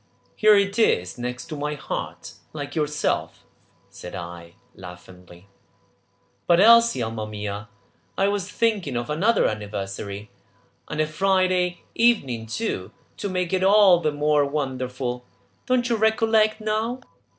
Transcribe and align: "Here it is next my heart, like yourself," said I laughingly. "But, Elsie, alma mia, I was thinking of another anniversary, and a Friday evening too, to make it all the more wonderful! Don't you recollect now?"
"Here 0.35 0.55
it 0.55 0.79
is 0.79 1.19
next 1.19 1.51
my 1.53 1.75
heart, 1.75 2.33
like 2.53 2.73
yourself," 2.75 3.43
said 3.87 4.15
I 4.15 4.55
laughingly. 4.73 5.45
"But, 6.47 6.59
Elsie, 6.59 7.03
alma 7.03 7.27
mia, 7.27 7.69
I 8.17 8.27
was 8.27 8.49
thinking 8.49 8.97
of 8.97 9.11
another 9.11 9.45
anniversary, 9.45 10.31
and 10.87 10.99
a 10.99 11.05
Friday 11.05 11.83
evening 11.93 12.47
too, 12.47 12.89
to 13.17 13.29
make 13.29 13.53
it 13.53 13.63
all 13.63 13.99
the 13.99 14.11
more 14.11 14.43
wonderful! 14.43 15.23
Don't 15.67 15.87
you 15.87 15.95
recollect 15.95 16.59
now?" 16.59 17.01